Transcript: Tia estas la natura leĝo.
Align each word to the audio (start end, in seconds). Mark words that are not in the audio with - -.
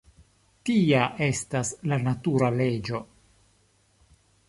Tia 0.69 1.01
estas 1.27 1.71
la 1.93 2.01
natura 2.07 2.51
leĝo. 2.59 3.07